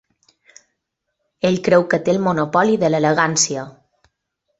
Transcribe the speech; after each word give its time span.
Ell 1.49 1.59
creu 1.67 1.85
que 1.91 1.99
té 2.07 2.13
el 2.15 2.21
monopoli 2.29 2.79
de 2.85 2.91
l'elegància. 2.91 3.67